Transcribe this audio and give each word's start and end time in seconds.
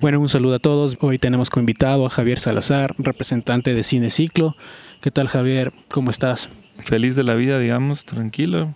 Bueno, 0.00 0.18
un 0.18 0.30
saludo 0.30 0.54
a 0.54 0.58
todos. 0.58 0.96
Hoy 1.00 1.18
tenemos 1.18 1.50
como 1.50 1.60
invitado 1.60 2.06
a 2.06 2.08
Javier 2.08 2.38
Salazar, 2.38 2.94
representante 2.96 3.74
de 3.74 3.82
Cine 3.82 4.08
Ciclo. 4.08 4.56
¿Qué 5.02 5.10
tal 5.10 5.28
Javier? 5.28 5.74
¿Cómo 5.90 6.08
estás? 6.08 6.48
Feliz 6.78 7.16
de 7.16 7.22
la 7.22 7.34
vida, 7.34 7.58
digamos, 7.58 8.06
tranquilo 8.06 8.74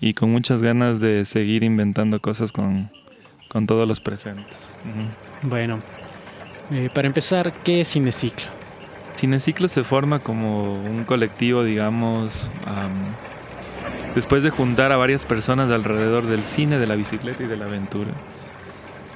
y 0.00 0.14
con 0.14 0.32
muchas 0.32 0.62
ganas 0.62 1.00
de 1.00 1.24
seguir 1.24 1.62
inventando 1.62 2.18
cosas 2.18 2.50
con, 2.50 2.90
con 3.48 3.68
todos 3.68 3.86
los 3.86 4.00
presentes. 4.00 4.56
Bueno, 5.42 5.78
eh, 6.72 6.90
para 6.92 7.06
empezar, 7.06 7.52
¿qué 7.62 7.82
es 7.82 7.88
Cine 7.88 8.10
Ciclo? 8.10 8.46
Cine 9.14 9.38
Ciclo 9.38 9.68
se 9.68 9.84
forma 9.84 10.18
como 10.18 10.74
un 10.74 11.04
colectivo, 11.04 11.62
digamos, 11.62 12.50
después 14.16 14.42
de 14.42 14.50
juntar 14.50 14.90
a 14.90 14.96
varias 14.96 15.24
personas 15.24 15.70
alrededor 15.70 16.26
del 16.26 16.42
cine, 16.42 16.80
de 16.80 16.88
la 16.88 16.96
bicicleta 16.96 17.44
y 17.44 17.46
de 17.46 17.56
la 17.56 17.66
aventura. 17.66 18.10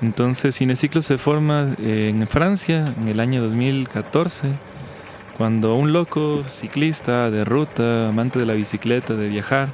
Entonces 0.00 0.56
Cineciclo 0.56 1.02
se 1.02 1.18
forma 1.18 1.74
eh, 1.80 2.08
en 2.14 2.26
Francia 2.28 2.84
en 3.00 3.08
el 3.08 3.18
año 3.18 3.42
2014, 3.42 4.48
cuando 5.36 5.74
un 5.74 5.92
loco 5.92 6.44
ciclista 6.44 7.30
de 7.30 7.44
ruta, 7.44 8.08
amante 8.08 8.38
de 8.38 8.46
la 8.46 8.54
bicicleta, 8.54 9.14
de 9.14 9.28
viajar, 9.28 9.68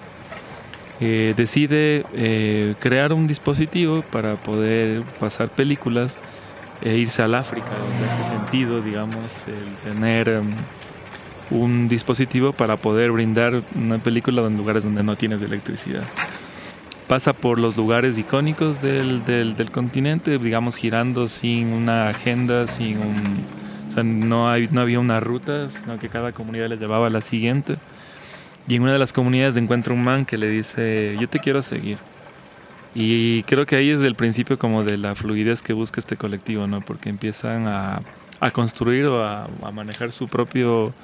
eh, 1.01 1.35
decide 1.37 2.05
eh, 2.15 2.75
crear 2.79 3.13
un 3.13 3.27
dispositivo 3.27 4.03
para 4.13 4.37
poder 4.37 5.03
pasar 5.21 5.51
películas 5.51 6.19
e 6.83 6.97
irse 6.97 7.23
al 7.23 7.35
África, 7.35 7.67
donde 7.69 8.11
hace 8.11 8.37
sentido, 8.37 8.81
digamos, 8.81 9.45
el 9.49 9.93
tener 9.93 10.29
em, 10.29 10.51
un 11.51 11.89
dispositivo 11.89 12.53
para 12.53 12.77
poder 12.77 13.11
brindar 13.11 13.61
una 13.75 13.99
película 13.99 14.43
en 14.47 14.57
lugares 14.57 14.85
donde 14.85 15.03
no 15.03 15.17
tienes 15.17 15.43
electricidad 15.43 16.05
pasa 17.09 17.33
por 17.33 17.59
los 17.59 17.77
lugares 17.77 18.19
icónicos 18.19 18.81
del, 18.81 19.25
del, 19.25 19.71
continente, 19.71 20.39
digamos 20.39 20.77
girando 20.77 21.29
sin 21.29 21.73
una 21.73 22.09
agenda, 22.09 22.67
sin 22.67 22.99
no, 24.03 24.49
hay, 24.49 24.69
no 24.71 24.81
había 24.81 24.99
una 24.99 25.21
ruta, 25.21 25.71
sino 25.71 25.99
que 25.99 26.09
cada 26.09 26.33
comunidad 26.33 26.69
le 26.69 26.77
llevaba 26.77 27.07
a 27.07 27.11
la 27.11 27.21
siguiente. 27.21 27.77
Y 28.67 28.77
en 28.77 28.83
una 28.83 28.93
de 28.93 28.99
las 28.99 29.13
comunidades 29.13 29.57
encuentra 29.57 29.93
un 29.93 30.03
man 30.03 30.25
que 30.25 30.39
le 30.39 30.49
dice, 30.49 31.17
yo 31.21 31.29
te 31.29 31.39
quiero 31.39 31.63
seguir. 31.63 31.99
Y 32.95 33.43
creo 33.43 33.67
que 33.67 33.77
ahí 33.77 33.91
es 33.91 34.03
el 34.03 34.15
principio 34.15 34.59
como 34.59 34.85
de 34.85 34.97
la 34.97 35.15
fluidez 35.15 35.63
que 35.63 35.73
busca 35.73 36.01
este 36.01 36.17
colectivo, 36.17 36.67
¿no? 36.67 36.81
Porque 36.81 37.09
empiezan 37.09 37.67
a, 37.67 38.01
a 38.41 38.51
construir 38.53 39.07
o 39.07 39.25
a, 39.25 39.49
a, 39.63 39.73
manejar 39.73 40.13
su 40.13 40.29
propio, 40.29 40.95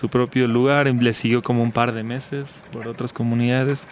su 0.00 0.08
propio 0.08 0.48
lugar. 0.48 0.86
Le 0.86 1.12
siguió 1.12 1.42
como 1.42 1.62
un 1.62 1.72
par 1.72 1.92
de 1.92 2.02
meses 2.02 2.46
por 2.72 2.88
otras 2.88 3.12
comunidades 3.12 3.86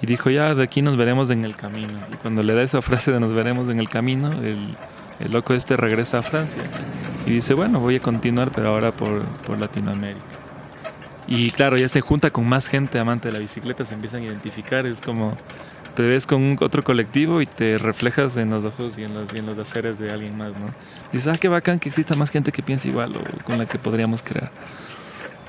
y 0.00 0.06
dijo, 0.06 0.30
ya, 0.30 0.54
de 0.54 0.62
aquí 0.62 0.80
nos 0.82 0.96
veremos 0.96 1.30
en 1.30 1.44
el 1.44 1.54
camino. 1.54 1.92
Y 2.12 2.16
cuando 2.16 2.42
le 2.42 2.54
da 2.54 2.62
esa 2.62 2.80
frase 2.82 3.12
de 3.12 3.20
nos 3.20 3.34
veremos 3.34 3.68
en 3.68 3.78
el 3.78 3.88
camino, 3.88 4.32
el, 4.32 4.74
el 5.20 5.32
loco 5.32 5.54
este 5.54 5.76
regresa 5.76 6.18
a 6.18 6.22
Francia. 6.22 6.62
Y 7.26 7.30
dice, 7.30 7.54
bueno, 7.54 7.78
voy 7.80 7.96
a 7.96 8.00
continuar, 8.00 8.50
pero 8.54 8.68
ahora 8.68 8.92
por, 8.92 9.22
por 9.46 9.58
Latinoamérica. 9.58 10.20
Y 11.26 11.50
claro, 11.50 11.76
ya 11.76 11.88
se 11.88 12.00
junta 12.00 12.30
con 12.30 12.46
más 12.46 12.66
gente 12.66 12.98
amante 12.98 13.28
de 13.28 13.34
la 13.34 13.40
bicicleta, 13.40 13.84
se 13.84 13.94
empiezan 13.94 14.20
a 14.20 14.24
identificar, 14.26 14.86
es 14.86 15.00
como 15.00 15.34
te 15.94 16.02
ves 16.02 16.26
con 16.26 16.58
otro 16.60 16.82
colectivo 16.82 17.40
y 17.40 17.46
te 17.46 17.78
reflejas 17.78 18.36
en 18.36 18.50
los 18.50 18.64
ojos 18.64 18.98
y 18.98 19.04
en 19.04 19.14
los, 19.14 19.32
y 19.32 19.38
en 19.38 19.46
los 19.46 19.56
haceres 19.58 19.98
de 19.98 20.10
alguien 20.10 20.36
más, 20.36 20.50
¿no? 20.50 20.66
Dices, 21.12 21.28
ah, 21.28 21.38
qué 21.38 21.48
bacán 21.48 21.78
que 21.78 21.88
exista 21.88 22.16
más 22.16 22.30
gente 22.30 22.52
que 22.52 22.62
piense 22.62 22.88
igual 22.88 23.14
o 23.16 23.44
con 23.44 23.58
la 23.58 23.66
que 23.66 23.78
podríamos 23.78 24.22
crear. 24.22 24.50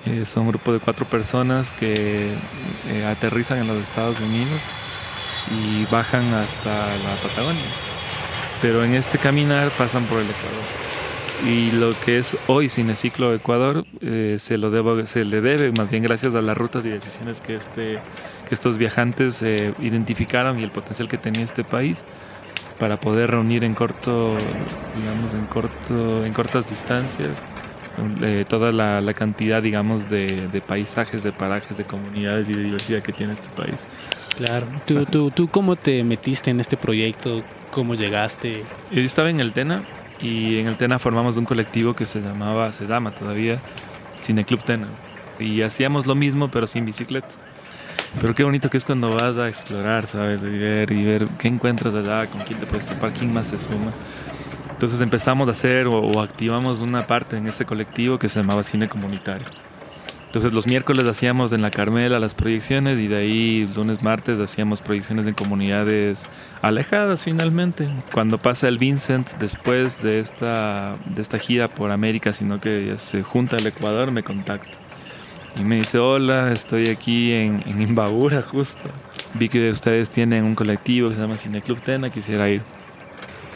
Eh, 0.05 0.23
son 0.23 0.43
un 0.43 0.49
grupo 0.49 0.71
de 0.71 0.79
cuatro 0.79 1.07
personas 1.07 1.71
que 1.71 2.35
eh, 2.87 3.05
aterrizan 3.05 3.57
en 3.59 3.67
los 3.67 3.81
Estados 3.81 4.19
Unidos 4.19 4.61
y 5.49 5.85
bajan 5.85 6.33
hasta 6.33 6.95
la 6.97 7.15
Patagonia. 7.21 7.65
Pero 8.61 8.83
en 8.83 8.93
este 8.93 9.17
caminar 9.17 9.71
pasan 9.71 10.05
por 10.05 10.19
el 10.19 10.25
Ecuador. 10.25 10.63
Y 11.45 11.71
lo 11.71 11.89
que 12.05 12.19
es 12.19 12.37
hoy 12.47 12.69
Cineciclo 12.69 13.33
Ecuador 13.33 13.85
eh, 14.01 14.35
se, 14.39 14.57
lo 14.57 15.05
se 15.05 15.25
le 15.25 15.41
debe 15.41 15.71
más 15.71 15.89
bien 15.89 16.03
gracias 16.03 16.33
a 16.35 16.41
las 16.41 16.57
rutas 16.57 16.85
y 16.85 16.89
decisiones 16.89 17.41
que, 17.41 17.55
este, 17.55 17.99
que 18.47 18.55
estos 18.55 18.77
viajantes 18.77 19.41
identificaron 19.41 20.59
y 20.59 20.63
el 20.63 20.69
potencial 20.69 21.09
que 21.09 21.17
tenía 21.17 21.43
este 21.43 21.63
país 21.63 22.05
para 22.79 22.97
poder 22.97 23.31
reunir 23.31 23.63
en 23.63 23.73
corto, 23.73 24.35
digamos, 24.97 25.33
en 25.33 25.45
corto, 25.47 26.25
en 26.25 26.33
cortas 26.33 26.69
distancias 26.69 27.31
toda 28.47 28.71
la, 28.71 29.13
cantidad, 29.13 29.61
digamos, 29.61 30.09
de, 30.09 30.61
paisajes, 30.65 31.23
de 31.23 31.31
parajes, 31.31 31.77
de 31.77 31.83
comunidades 31.83 32.49
y 32.49 32.53
de 32.53 32.63
diversidad 32.63 33.01
que 33.01 33.13
tiene 33.13 33.33
este 33.33 33.49
país. 33.49 33.85
Claro. 34.37 34.67
¿Tú, 34.85 35.05
tú, 35.05 35.31
tú 35.31 35.47
cómo 35.47 35.75
te 35.75 36.03
metiste 36.03 36.51
en 36.51 36.59
este 36.59 36.77
proyecto? 36.77 37.41
¿Cómo 37.71 37.95
llegaste? 37.95 38.63
Yo 38.91 39.01
estaba 39.01 39.29
en 39.29 39.39
el 39.39 39.51
TENA 39.51 39.81
y 40.21 40.59
en 40.59 40.67
el 40.67 40.75
TENA 40.75 40.99
formamos 40.99 41.37
un 41.37 41.45
colectivo 41.45 41.93
que 41.93 42.05
se 42.05 42.21
llamaba, 42.21 42.71
se 42.73 42.85
llama 42.85 43.11
todavía, 43.11 43.59
Cineclub 44.21 44.63
TENA. 44.63 44.87
Y 45.39 45.61
hacíamos 45.61 46.05
lo 46.05 46.15
mismo 46.15 46.47
pero 46.49 46.67
sin 46.67 46.85
bicicleta. 46.85 47.27
Pero 48.21 48.33
qué 48.33 48.43
bonito 48.43 48.69
que 48.69 48.77
es 48.77 48.85
cuando 48.85 49.09
vas 49.09 49.37
a 49.37 49.49
explorar, 49.49 50.07
¿sabes? 50.07 50.39
Y 50.41 50.57
ver, 50.57 50.91
y 50.91 51.03
ver 51.03 51.27
qué 51.37 51.49
encuentras 51.49 51.93
allá, 51.93 52.27
con 52.27 52.41
quién 52.41 52.59
te 52.59 52.65
puedes 52.65 52.87
topar, 52.87 53.11
quién 53.11 53.33
más 53.33 53.49
se 53.49 53.57
suma. 53.57 53.91
Entonces 54.75 54.99
empezamos 54.99 55.47
a 55.47 55.51
hacer 55.51 55.87
o, 55.87 56.21
activamos 56.21 56.79
una 56.81 57.07
parte 57.07 57.37
en 57.37 57.47
ese 57.47 57.63
colectivo 57.63 58.19
que 58.19 58.27
se 58.27 58.41
llamaba 58.41 58.61
cine 58.61 58.89
comunitario. 58.89 59.47
Entonces 60.25 60.51
los 60.51 60.67
miércoles 60.67 61.07
hacíamos 61.07 61.53
en 61.53 61.61
la 61.61 61.71
Carmela 61.71 62.19
las 62.19 62.33
proyecciones 62.33 62.99
y 62.99 63.07
de 63.07 63.15
ahí 63.15 63.69
lunes, 63.73 64.03
martes 64.03 64.37
hacíamos 64.37 64.81
proyecciones 64.81 65.27
en 65.27 65.33
comunidades 65.33 66.27
alejadas 66.61 67.23
finalmente. 67.23 67.87
Cuando 68.13 68.37
pasa 68.37 68.67
el 68.67 68.77
Vincent 68.77 69.29
después 69.39 70.01
de 70.01 70.19
esta, 70.19 70.97
de 71.05 71.21
esta 71.21 71.39
gira 71.39 71.69
por 71.69 71.91
América, 71.91 72.33
sino 72.33 72.59
que 72.59 72.95
se 72.97 73.23
junta 73.23 73.55
al 73.55 73.65
Ecuador, 73.65 74.11
me 74.11 74.23
contacta. 74.23 74.77
Y 75.57 75.63
me 75.63 75.77
dice, 75.77 75.99
hola, 75.99 76.51
estoy 76.51 76.89
aquí 76.89 77.31
en, 77.31 77.63
en 77.65 77.81
Imbabura 77.81 78.41
justo. 78.41 78.89
Vi 79.35 79.47
que 79.47 79.71
ustedes 79.71 80.09
tienen 80.09 80.43
un 80.43 80.53
colectivo 80.53 81.07
que 81.07 81.15
se 81.15 81.21
llama 81.21 81.37
Cine 81.37 81.61
Club 81.61 81.79
Tena, 81.79 82.09
quisiera 82.09 82.49
ir. 82.49 82.61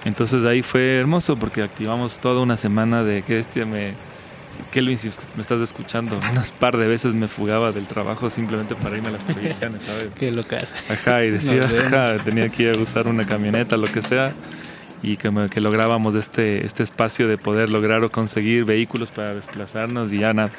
Entonces 0.06 0.46
ahí 0.46 0.62
fue 0.62 0.98
hermoso 0.98 1.36
porque 1.36 1.62
activamos 1.62 2.20
toda 2.20 2.42
una 2.42 2.58
semana 2.58 3.04
de 3.04 3.22
que 3.22 3.40
este 3.40 3.66
me... 3.66 3.94
Kelvin, 4.72 4.98
si 4.98 5.10
me 5.36 5.42
estás 5.42 5.62
escuchando, 5.62 6.20
unas 6.32 6.52
par 6.52 6.78
de 6.78 6.86
veces 6.88 7.14
me 7.14 7.30
fugaba 7.30 7.72
del 7.72 7.86
trabajo 7.86 8.30
simplemente 8.30 8.76
para 8.76 8.98
irme 8.98 9.08
a 9.08 9.12
las 9.12 9.24
proyecciones, 9.24 9.82
¿sabes? 9.84 10.10
Qué 10.20 10.32
locas. 10.32 10.74
Ajá, 10.90 11.24
y 11.24 11.32
decía, 11.32 11.62
ajá, 11.88 12.18
tenía 12.18 12.50
que 12.50 12.64
ir 12.64 12.78
a 12.78 12.78
usar 12.78 13.08
una 13.08 13.26
camioneta, 13.26 13.78
lo 13.78 13.88
que 13.88 14.02
sea, 14.02 14.34
y 15.02 15.16
que, 15.16 15.32
que 15.50 15.62
lográbamos 15.62 16.14
este, 16.16 16.66
este 16.66 16.84
espacio 16.84 17.30
de 17.30 17.38
poder 17.38 17.70
lograr 17.70 18.04
o 18.04 18.12
conseguir 18.12 18.66
vehículos 18.66 19.12
para 19.12 19.34
desplazarnos 19.34 20.12
y 20.12 20.20
ya 20.20 20.34
nada. 20.34 20.52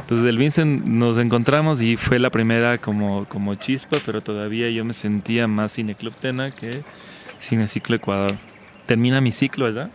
Entonces 0.00 0.26
el 0.28 0.38
Vincent 0.38 0.84
nos 0.84 1.18
encontramos 1.18 1.82
y 1.82 1.96
fue 1.96 2.20
la 2.20 2.30
primera 2.30 2.78
como, 2.78 3.24
como 3.24 3.56
chispa, 3.56 3.98
pero 4.06 4.20
todavía 4.20 4.70
yo 4.70 4.84
me 4.84 4.92
sentía 4.92 5.48
más 5.48 5.76
Club 5.98 6.14
Tena 6.14 6.52
que 6.52 6.82
Ciclo 7.40 7.96
Ecuador 7.96 8.32
termina 8.86 9.20
mi 9.20 9.32
ciclo, 9.32 9.66
¿verdad? 9.66 9.90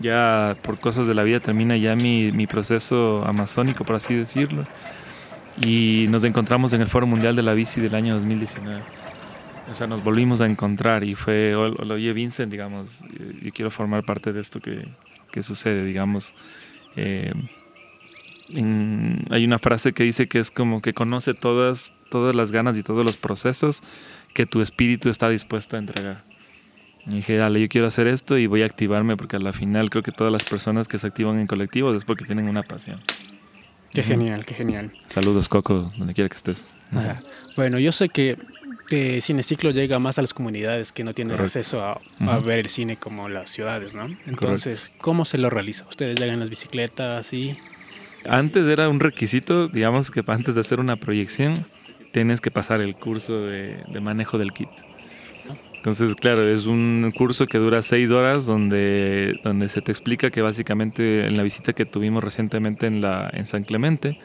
Ya 0.00 0.56
por 0.62 0.78
cosas 0.78 1.06
de 1.06 1.14
la 1.14 1.24
vida 1.24 1.40
termina 1.40 1.76
ya 1.76 1.96
mi, 1.96 2.30
mi 2.32 2.46
proceso 2.46 3.24
amazónico, 3.24 3.84
por 3.84 3.96
así 3.96 4.14
decirlo. 4.14 4.64
Y 5.60 6.06
nos 6.10 6.22
encontramos 6.24 6.72
en 6.72 6.80
el 6.80 6.86
Foro 6.86 7.06
Mundial 7.06 7.34
de 7.34 7.42
la 7.42 7.54
Bici 7.54 7.80
del 7.80 7.94
año 7.94 8.14
2019. 8.14 8.80
O 9.70 9.74
sea, 9.74 9.86
nos 9.86 10.02
volvimos 10.02 10.40
a 10.40 10.46
encontrar 10.46 11.04
y 11.04 11.14
fue, 11.14 11.54
oye 11.54 12.12
Vincent, 12.12 12.50
digamos, 12.50 12.88
yo 13.42 13.52
quiero 13.52 13.70
formar 13.70 14.04
parte 14.04 14.32
de 14.32 14.40
esto 14.40 14.60
que, 14.60 14.88
que 15.30 15.42
sucede, 15.42 15.84
digamos. 15.84 16.34
Eh, 16.96 17.32
hay 19.30 19.44
una 19.44 19.58
frase 19.58 19.92
que 19.92 20.04
dice 20.04 20.26
que 20.26 20.38
es 20.38 20.50
como 20.50 20.80
que 20.80 20.94
conoce 20.94 21.34
todas, 21.34 21.92
todas 22.10 22.34
las 22.34 22.50
ganas 22.50 22.78
y 22.78 22.82
todos 22.82 23.04
los 23.04 23.18
procesos 23.18 23.82
que 24.32 24.46
tu 24.46 24.62
espíritu 24.62 25.10
está 25.10 25.28
dispuesto 25.28 25.76
a 25.76 25.80
entregar. 25.80 26.27
Y 27.08 27.16
dije, 27.16 27.36
dale, 27.36 27.60
yo 27.60 27.68
quiero 27.68 27.86
hacer 27.86 28.06
esto 28.06 28.36
y 28.36 28.46
voy 28.46 28.62
a 28.62 28.66
activarme 28.66 29.16
porque 29.16 29.36
a 29.36 29.38
la 29.40 29.52
final 29.54 29.88
creo 29.88 30.02
que 30.02 30.12
todas 30.12 30.32
las 30.32 30.44
personas 30.44 30.88
que 30.88 30.98
se 30.98 31.06
activan 31.06 31.38
en 31.38 31.46
colectivos 31.46 31.96
es 31.96 32.04
porque 32.04 32.24
tienen 32.24 32.48
una 32.48 32.62
pasión. 32.62 33.00
Qué 33.90 34.02
genial, 34.02 34.44
qué 34.44 34.54
genial. 34.54 34.90
Saludos, 35.06 35.48
Coco, 35.48 35.88
donde 35.96 36.12
quiera 36.12 36.28
que 36.28 36.36
estés. 36.36 36.70
Bueno, 37.56 37.78
yo 37.78 37.92
sé 37.92 38.10
que 38.10 38.36
eh, 38.90 39.20
Cineciclo 39.22 39.70
llega 39.70 39.98
más 39.98 40.18
a 40.18 40.22
las 40.22 40.34
comunidades 40.34 40.92
que 40.92 41.02
no 41.02 41.14
tienen 41.14 41.40
acceso 41.40 41.82
a, 41.82 41.98
ver 42.40 42.58
el 42.58 42.68
cine 42.68 42.98
como 42.98 43.30
las 43.30 43.48
ciudades, 43.48 43.94
¿no? 43.94 44.14
Entonces, 44.26 44.90
¿cómo 45.00 45.24
se 45.24 45.38
lo 45.38 45.48
realiza? 45.48 45.86
¿Ustedes 45.88 46.20
llegan 46.20 46.34
en 46.34 46.40
las 46.40 46.50
bicicletas 46.50 47.32
y...? 47.32 47.56
Antes 48.28 48.66
era 48.66 48.88
un 48.90 49.00
requisito, 49.00 49.68
digamos 49.68 50.10
que 50.10 50.22
antes 50.26 50.54
de 50.54 50.60
hacer 50.60 50.80
una 50.80 50.96
proyección 50.96 51.64
tienes 52.12 52.42
que 52.42 52.50
pasar 52.50 52.82
el 52.82 52.94
curso 52.96 53.40
de 53.40 54.00
manejo 54.02 54.36
del 54.36 54.52
kit. 54.52 54.68
Entonces, 55.88 56.14
claro, 56.16 56.46
es 56.46 56.66
un 56.66 57.14
curso 57.16 57.46
que 57.46 57.56
dura 57.56 57.80
seis 57.80 58.10
horas 58.10 58.44
donde, 58.44 59.40
donde 59.42 59.70
se 59.70 59.80
te 59.80 59.90
explica 59.90 60.30
que 60.30 60.42
básicamente 60.42 61.26
en 61.26 61.34
la 61.34 61.42
visita 61.42 61.72
que 61.72 61.86
tuvimos 61.86 62.22
recientemente 62.22 62.86
en, 62.86 63.00
la, 63.00 63.30
en 63.32 63.46
San 63.46 63.64
Clemente, 63.64 64.20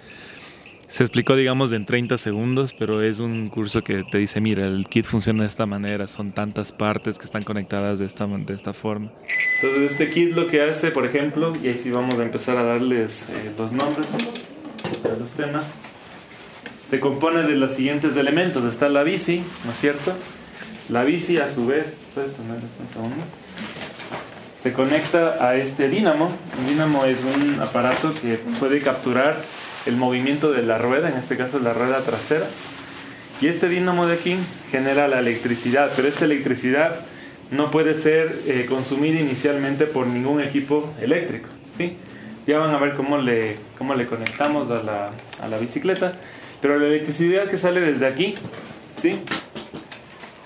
se 0.88 1.06
explicó, 1.06 1.38
digamos, 1.38 1.72
en 1.72 1.86
30 1.86 2.18
segundos, 2.18 2.76
pero 2.78 3.02
es 3.02 3.20
un 3.20 3.48
curso 3.48 3.82
que 3.82 4.04
te 4.04 4.18
dice, 4.18 4.42
mira, 4.42 4.68
el 4.68 4.88
kit 4.90 5.06
funciona 5.06 5.44
de 5.44 5.48
esta 5.48 5.66
manera, 5.66 6.10
son 6.10 6.34
tantas 6.34 6.74
partes 6.74 7.18
que 7.18 7.24
están 7.24 7.44
conectadas 7.44 8.00
de 8.00 8.08
esta, 8.08 8.28
de 8.28 8.54
esta 8.54 8.74
forma. 8.74 9.14
Entonces 9.62 9.92
este 9.94 10.12
kit 10.12 10.34
lo 10.34 10.48
que 10.48 10.64
hace, 10.64 10.92
por 10.92 11.06
ejemplo, 11.06 11.54
y 11.64 11.70
ahí 11.70 11.78
sí 11.78 11.92
vamos 11.92 12.20
a 12.20 12.24
empezar 12.24 12.58
a 12.58 12.64
darles 12.64 13.30
eh, 13.30 13.52
los 13.58 13.72
nombres 13.72 14.08
de 15.02 15.18
los 15.18 15.32
temas, 15.32 15.64
se 16.86 17.00
compone 17.00 17.44
de 17.44 17.56
los 17.56 17.72
siguientes 17.72 18.18
elementos. 18.18 18.66
Está 18.66 18.90
la 18.90 19.04
bici, 19.04 19.42
¿no 19.64 19.72
es 19.72 19.78
cierto? 19.78 20.14
La 20.90 21.04
bici 21.04 21.38
a 21.38 21.50
su 21.50 21.66
vez. 21.66 22.00
Se 24.58 24.74
conecta 24.74 25.46
a 25.46 25.56
este 25.56 25.90
dínamo. 25.90 26.32
Un 26.60 26.68
dínamo 26.68 27.06
es 27.06 27.20
un 27.24 27.60
aparato 27.62 28.14
que 28.22 28.36
puede 28.60 28.82
capturar 28.82 29.38
el 29.86 29.96
movimiento 29.96 30.52
de 30.52 30.64
la 30.64 30.78
rueda, 30.78 31.10
en 31.10 31.18
este 31.18 31.38
caso 31.38 31.60
la 31.60 31.74
rueda 31.74 32.00
trasera. 32.00 32.46
Y 33.42 33.48
este 33.48 33.68
dínamo 33.68 34.08
de 34.08 34.16
aquí 34.16 34.38
genera 34.72 35.08
la 35.08 35.20
electricidad, 35.20 35.92
pero 35.96 36.08
esta 36.08 36.26
electricidad 36.26 36.96
no 37.52 37.72
puede 37.72 37.96
ser 37.96 38.34
eh, 38.48 38.66
consumida 38.68 39.20
inicialmente 39.20 39.86
por 39.86 40.08
ningún 40.08 40.42
equipo 40.42 40.94
eléctrico. 41.02 41.50
¿sí? 41.78 41.98
Ya 42.48 42.60
van 42.60 42.74
a 42.74 42.78
ver 42.78 42.96
cómo 42.96 43.18
le, 43.18 43.58
cómo 43.78 43.96
le 43.96 44.06
conectamos 44.06 44.70
a 44.72 44.82
la, 44.84 45.12
a 45.42 45.48
la 45.48 45.58
bicicleta. 45.58 46.14
Pero 46.62 46.80
la 46.80 46.88
electricidad 46.88 47.50
que 47.50 47.58
sale 47.58 47.82
desde 47.82 48.08
aquí, 48.08 48.36
¿sí? 48.96 49.22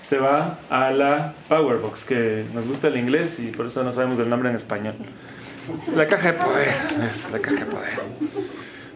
Se 0.08 0.18
va 0.18 0.58
a 0.70 0.90
la 0.90 1.34
Powerbox, 1.48 2.04
que 2.04 2.44
nos 2.54 2.66
gusta 2.66 2.88
el 2.88 2.96
inglés 2.96 3.38
y 3.40 3.48
por 3.48 3.66
eso 3.66 3.84
no 3.84 3.92
sabemos 3.92 4.18
el 4.18 4.30
nombre 4.30 4.48
en 4.48 4.56
español. 4.56 4.94
La 5.94 6.06
caja 6.06 6.32
de 6.32 6.38
poder, 6.38 6.74
es 7.12 7.30
la 7.30 7.38
caja 7.38 7.56
de 7.56 7.66
poder. 7.66 7.92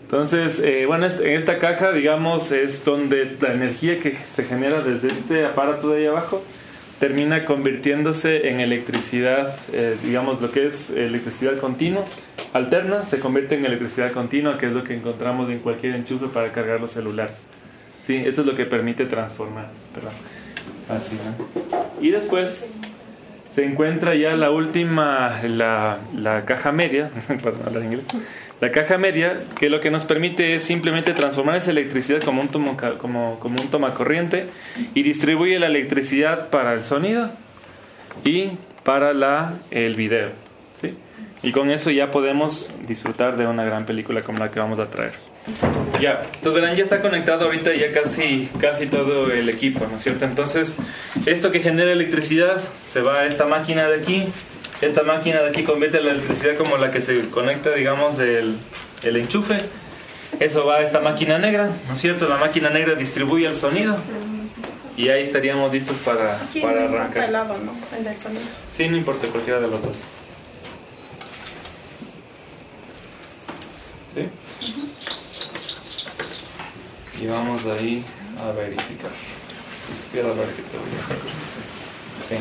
Entonces, 0.04 0.60
eh, 0.64 0.86
bueno, 0.86 1.06
en 1.06 1.36
esta 1.36 1.58
caja, 1.58 1.92
digamos, 1.92 2.50
es 2.50 2.84
donde 2.84 3.36
la 3.40 3.52
energía 3.52 4.00
que 4.00 4.12
se 4.24 4.44
genera 4.44 4.80
desde 4.80 5.08
este 5.08 5.44
aparato 5.44 5.90
de 5.90 6.00
ahí 6.00 6.06
abajo 6.06 6.42
termina 6.98 7.44
convirtiéndose 7.44 8.48
en 8.48 8.60
electricidad, 8.60 9.54
eh, 9.72 9.96
digamos, 10.04 10.40
lo 10.40 10.50
que 10.50 10.66
es 10.66 10.90
electricidad 10.90 11.58
continua, 11.58 12.04
alterna, 12.54 13.04
se 13.04 13.18
convierte 13.18 13.54
en 13.56 13.66
electricidad 13.66 14.12
continua, 14.12 14.56
que 14.56 14.66
es 14.66 14.72
lo 14.72 14.84
que 14.84 14.94
encontramos 14.94 15.50
en 15.50 15.58
cualquier 15.58 15.94
enchufe 15.94 16.28
para 16.28 16.52
cargar 16.52 16.80
los 16.80 16.92
celulares. 16.92 17.36
Sí, 18.06 18.16
eso 18.16 18.40
es 18.40 18.46
lo 18.46 18.54
que 18.54 18.64
permite 18.64 19.04
transformar. 19.04 19.68
Perdón. 19.94 20.12
Y 22.00 22.10
después 22.10 22.68
se 23.50 23.64
encuentra 23.64 24.14
ya 24.14 24.34
la 24.34 24.50
última, 24.50 25.40
la, 25.42 25.98
la 26.16 26.44
caja 26.44 26.72
media, 26.72 27.10
la 28.60 28.70
caja 28.70 28.96
media, 28.96 29.42
que 29.58 29.68
lo 29.68 29.80
que 29.80 29.90
nos 29.90 30.04
permite 30.04 30.54
es 30.54 30.64
simplemente 30.64 31.12
transformar 31.12 31.56
esa 31.56 31.70
electricidad 31.70 32.20
como 32.22 32.40
un, 32.40 32.48
tomo, 32.48 32.76
como, 32.98 33.38
como 33.38 33.60
un 33.60 33.70
toma 33.70 33.92
corriente 33.92 34.46
y 34.94 35.02
distribuye 35.02 35.58
la 35.58 35.66
electricidad 35.66 36.48
para 36.48 36.72
el 36.72 36.84
sonido 36.84 37.30
y 38.24 38.52
para 38.84 39.12
la, 39.12 39.54
el 39.70 39.94
video. 39.94 40.30
¿sí? 40.74 40.94
Y 41.42 41.52
con 41.52 41.70
eso 41.70 41.90
ya 41.90 42.10
podemos 42.10 42.70
disfrutar 42.86 43.36
de 43.36 43.46
una 43.46 43.64
gran 43.64 43.84
película 43.84 44.22
como 44.22 44.38
la 44.38 44.50
que 44.50 44.60
vamos 44.60 44.78
a 44.78 44.88
traer. 44.88 45.31
Ya, 46.00 46.22
entonces 46.34 46.54
verán, 46.54 46.76
ya 46.76 46.84
está 46.84 47.00
conectado 47.00 47.44
ahorita 47.44 47.74
ya 47.74 47.92
casi, 47.92 48.48
casi 48.60 48.86
todo 48.86 49.30
el 49.30 49.48
equipo, 49.48 49.86
¿no 49.88 49.96
es 49.96 50.02
cierto? 50.02 50.24
Entonces, 50.24 50.74
esto 51.26 51.50
que 51.50 51.60
genera 51.60 51.92
electricidad 51.92 52.62
se 52.86 53.02
va 53.02 53.20
a 53.20 53.26
esta 53.26 53.44
máquina 53.44 53.88
de 53.88 54.00
aquí 54.00 54.26
esta 54.82 55.04
máquina 55.04 55.42
de 55.42 55.50
aquí 55.50 55.62
convierte 55.62 56.00
la 56.00 56.10
electricidad 56.10 56.56
como 56.56 56.76
la 56.76 56.90
que 56.90 57.00
se 57.00 57.30
conecta, 57.30 57.70
digamos, 57.70 58.18
el, 58.18 58.58
el 59.04 59.16
enchufe. 59.16 59.58
Eso 60.40 60.66
va 60.66 60.76
a 60.76 60.80
esta 60.80 60.98
máquina 60.98 61.38
negra, 61.38 61.70
¿no 61.86 61.94
es 61.94 62.00
cierto? 62.00 62.28
La 62.28 62.36
máquina 62.36 62.68
negra 62.68 62.96
distribuye 62.96 63.46
el 63.46 63.56
sonido. 63.56 63.96
Y 64.96 65.08
ahí 65.08 65.22
estaríamos 65.22 65.72
listos 65.72 65.96
para, 65.98 66.40
para 66.60 66.84
arrancar. 66.84 67.24
El 67.24 67.32
lado, 67.32 67.56
¿no? 67.58 67.74
El 67.96 68.02
del 68.02 68.20
sonido. 68.20 68.42
Sí, 68.72 68.88
no 68.88 68.96
importa, 68.96 69.28
cualquiera 69.28 69.60
de 69.60 69.68
los 69.68 69.82
dos. 69.82 69.96
¿Sí? 74.14 75.01
Y 77.22 77.26
vamos 77.28 77.64
ahí 77.66 78.04
a 78.36 78.50
verificar. 78.50 79.12
Izquierda. 80.06 80.42
Sí. 82.28 82.34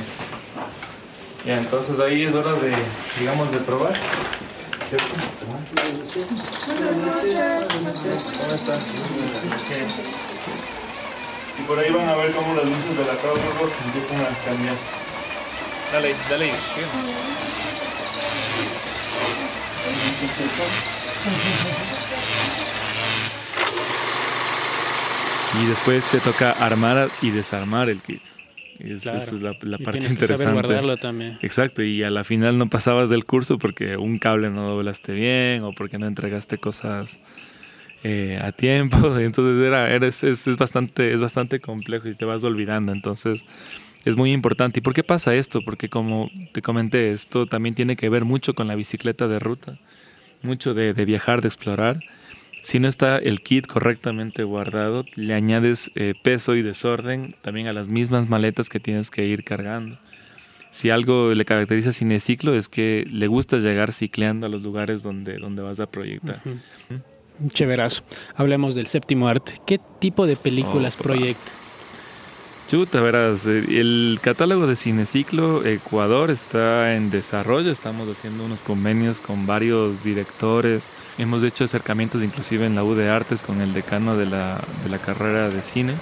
Ya, 1.45 1.57
entonces 1.60 2.00
ahí 2.00 2.24
es 2.24 2.33
hora 2.33 2.54
de, 2.54 2.74
digamos, 3.19 3.51
de 3.51 3.60
probar. 3.60 3.94
¿Cierto? 4.89 5.06
¿Cómo 8.39 8.54
está? 8.56 8.80
Y 11.60 11.62
por 11.68 11.78
ahí 11.78 11.92
van 11.92 12.10
a 12.10 12.16
ver 12.16 12.31
cómo 12.31 12.56
las 12.56 12.66
luces 12.66 12.98
de 12.98 13.06
la 13.06 13.13
Powerbox 13.13 13.74
empiezan 13.86 14.22
a 14.22 14.30
cambiar. 14.44 14.75
Dale, 15.94 16.16
dale. 16.28 16.54
Y 25.59 25.65
después 25.65 26.09
te 26.09 26.19
toca 26.19 26.51
armar 26.51 27.09
y 27.21 27.31
desarmar 27.31 27.89
el 27.89 28.00
kit. 28.00 28.21
Esa 28.80 29.18
es 29.18 29.31
la, 29.33 29.53
parte 29.53 30.00
interesante. 30.00 30.51
guardarlo 30.51 30.98
también. 30.98 31.38
Exacto, 31.42 31.83
y 31.83 32.01
a 32.03 32.09
la 32.09 32.24
final 32.24 32.57
no 32.57 32.68
pasabas 32.69 33.09
del 33.09 33.25
curso 33.25 33.59
porque 33.59 33.98
un 33.98 34.18
cable 34.18 34.50
no 34.50 34.74
doblaste 34.74 35.13
bien 35.13 35.63
o 35.63 35.74
porque 35.74 36.00
no 36.00 36.07
entregaste 36.07 36.57
cosas 36.57 37.19
eh, 38.03 38.39
a 38.42 38.51
tiempo. 38.53 38.98
Entonces 39.19 39.63
era, 39.63 39.94
es, 39.94 40.24
es, 40.24 40.57
bastante, 40.57 41.13
es 41.13 41.21
bastante 41.21 41.59
complejo 41.59 42.07
y 42.07 42.15
te 42.15 42.25
vas 42.25 42.44
olvidando. 42.44 42.92
Entonces 42.92 43.45
es 44.04 44.15
muy 44.15 44.31
importante. 44.31 44.80
¿Y 44.80 44.81
por 44.81 44.94
qué 44.94 45.04
pasa 45.04 45.36
esto? 45.36 45.62
Porque 45.63 45.89
como 45.89 46.31
te 46.54 46.62
comenté, 46.62 47.12
esto 47.12 47.45
también 47.45 47.75
tiene 47.75 47.95
que 47.95 48.09
ver 48.09 48.25
mucho 48.25 48.56
con 48.56 48.68
la 48.68 48.75
bicicleta 48.75 49.27
de 49.27 49.38
ruta, 49.38 49.77
mucho 50.42 50.74
de, 50.74 50.94
de 50.94 51.06
viajar, 51.06 51.42
de 51.42 51.50
explorar 51.50 52.00
si 52.61 52.79
no 52.79 52.87
está 52.87 53.17
el 53.17 53.41
kit 53.41 53.67
correctamente 53.67 54.43
guardado, 54.43 55.03
le 55.15 55.33
añades 55.33 55.91
eh, 55.95 56.13
peso 56.21 56.55
y 56.55 56.61
desorden 56.61 57.35
también 57.41 57.67
a 57.67 57.73
las 57.73 57.87
mismas 57.87 58.29
maletas 58.29 58.69
que 58.69 58.79
tienes 58.79 59.11
que 59.11 59.25
ir 59.25 59.43
cargando. 59.43 59.97
Si 60.71 60.89
algo 60.89 61.33
le 61.33 61.43
caracteriza 61.43 61.89
a 61.89 61.93
Cineciclo 61.93 62.55
es 62.55 62.69
que 62.69 63.05
le 63.09 63.27
gusta 63.27 63.57
llegar 63.57 63.91
cicleando 63.91 64.47
a 64.47 64.49
los 64.49 64.61
lugares 64.61 65.03
donde, 65.03 65.37
donde 65.37 65.61
vas 65.61 65.79
a 65.81 65.85
proyectar. 65.87 66.41
Chéverazo. 67.49 68.03
Hablemos 68.35 68.75
del 68.75 68.87
séptimo 68.87 69.27
arte. 69.27 69.55
¿Qué 69.65 69.79
tipo 69.99 70.25
de 70.27 70.37
películas 70.37 70.95
oh, 70.99 71.03
proyecta? 71.03 71.51
Chuta, 72.69 73.01
verás, 73.01 73.47
eh, 73.47 73.65
el 73.81 74.19
catálogo 74.21 74.65
de 74.65 74.77
Cineciclo 74.77 75.65
Ecuador 75.65 76.31
está 76.31 76.95
en 76.95 77.09
desarrollo. 77.09 77.69
Estamos 77.69 78.07
haciendo 78.09 78.45
unos 78.45 78.61
convenios 78.61 79.19
con 79.19 79.45
varios 79.45 80.05
directores, 80.05 80.89
Hemos 81.21 81.44
hecho 81.44 81.66
acercamientos 81.66 82.23
inclusive 82.23 82.66
en 82.66 82.73
la 82.73 82.83
U 82.83 82.95
de 82.95 83.11
Artes 83.11 83.44
con 83.44 83.61
el 83.61 83.73
decano 83.73 84.18
de 84.18 84.25
la, 84.25 84.59
de 84.83 84.90
la 84.90 84.97
carrera 84.97 85.51
de 85.51 85.61
cine, 85.61 85.94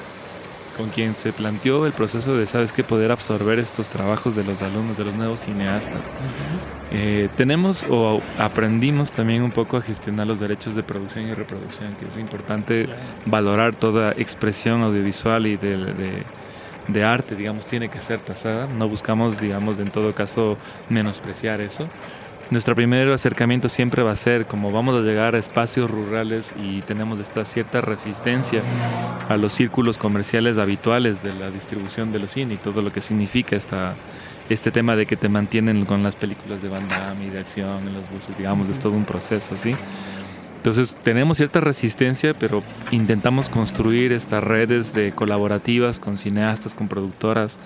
con 0.77 0.87
quien 0.91 1.13
se 1.13 1.33
planteó 1.33 1.85
el 1.85 1.91
proceso 1.91 2.37
de, 2.37 2.47
¿sabes 2.47 2.71
qué?, 2.71 2.85
poder 2.85 3.11
absorber 3.11 3.59
estos 3.59 3.89
trabajos 3.89 4.37
de 4.37 4.45
los 4.45 4.61
alumnos, 4.61 4.97
de 4.97 5.03
los 5.03 5.13
nuevos 5.15 5.41
cineastas. 5.41 5.99
Eh, 6.93 7.27
tenemos 7.35 7.85
o 7.89 8.21
aprendimos 8.37 9.11
también 9.11 9.41
un 9.41 9.51
poco 9.51 9.75
a 9.75 9.81
gestionar 9.81 10.25
los 10.25 10.39
derechos 10.39 10.73
de 10.75 10.83
producción 10.83 11.27
y 11.27 11.33
reproducción, 11.33 11.93
que 11.95 12.05
es 12.05 12.17
importante 12.17 12.87
valorar 13.25 13.75
toda 13.75 14.13
expresión 14.13 14.83
audiovisual 14.83 15.47
y 15.47 15.57
de, 15.57 15.75
de, 15.75 16.23
de 16.87 17.03
arte, 17.03 17.35
digamos, 17.35 17.65
tiene 17.65 17.89
que 17.89 18.01
ser 18.01 18.19
tasada. 18.19 18.67
No 18.67 18.87
buscamos, 18.87 19.41
digamos, 19.41 19.79
en 19.79 19.91
todo 19.91 20.13
caso 20.13 20.57
menospreciar 20.87 21.59
eso 21.59 21.89
nuestro 22.51 22.75
primer 22.75 23.09
acercamiento 23.11 23.69
siempre 23.69 24.01
va 24.01 24.11
a 24.11 24.15
ser 24.15 24.45
como 24.45 24.71
vamos 24.71 24.95
a 24.95 25.05
llegar 25.05 25.35
a 25.35 25.37
espacios 25.37 25.89
rurales 25.89 26.51
y 26.61 26.81
tenemos 26.81 27.19
esta 27.19 27.45
cierta 27.45 27.81
resistencia 27.81 28.61
a 29.27 29.37
los 29.37 29.53
círculos 29.53 29.97
comerciales 29.97 30.57
habituales 30.57 31.21
de 31.21 31.33
la 31.35 31.51
distribución 31.51 32.11
de 32.11 32.19
los 32.19 32.31
cine 32.31 32.55
y 32.55 32.57
todo 32.57 32.81
lo 32.81 32.91
que 32.91 33.01
significa 33.01 33.55
esta, 33.55 33.93
este 34.49 34.71
tema 34.71 34.95
de 34.95 35.05
que 35.05 35.15
te 35.15 35.29
mantienen 35.29 35.85
con 35.85 36.01
las 36.01 36.15
películas 36.15 36.61
de 36.61 36.69
banda 36.69 37.13
y 37.25 37.29
de 37.29 37.39
acción 37.39 37.87
en 37.87 37.93
los 37.93 38.09
buses, 38.11 38.37
digamos, 38.37 38.69
es 38.69 38.79
todo 38.79 38.93
un 38.93 39.05
proceso, 39.05 39.55
¿sí? 39.55 39.75
Entonces 40.57 40.95
tenemos 41.03 41.37
cierta 41.37 41.61
resistencia, 41.61 42.33
pero 42.33 42.61
intentamos 42.91 43.49
construir 43.49 44.11
estas 44.11 44.43
redes 44.43 44.93
de 44.93 45.13
colaborativas 45.13 45.99
con 45.99 46.17
cineastas, 46.17 46.75
con 46.75 46.89
productoras, 46.89 47.57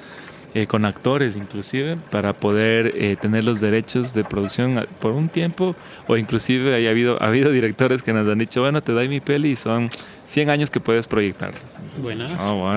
eh, 0.53 0.67
con 0.67 0.85
actores 0.85 1.35
inclusive, 1.35 1.97
para 2.11 2.33
poder 2.33 2.93
eh, 2.95 3.15
tener 3.19 3.43
los 3.43 3.59
derechos 3.59 4.13
de 4.13 4.23
producción 4.23 4.85
por 4.99 5.13
un 5.13 5.29
tiempo, 5.29 5.75
o 6.07 6.17
inclusive 6.17 6.87
ha 6.87 6.89
habido, 6.89 7.21
ha 7.21 7.27
habido 7.27 7.51
directores 7.51 8.03
que 8.03 8.13
nos 8.13 8.27
han 8.27 8.37
dicho, 8.37 8.61
bueno, 8.61 8.81
te 8.81 8.91
doy 8.91 9.07
mi 9.07 9.19
peli 9.19 9.51
y 9.51 9.55
son 9.55 9.89
100 10.27 10.49
años 10.49 10.69
que 10.69 10.79
puedes 10.79 11.07
proyectar. 11.07 11.53
Buenas. 12.01 12.39
Oh, 12.41 12.71